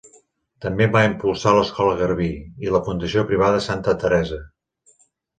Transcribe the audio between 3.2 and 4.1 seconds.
Privada Santa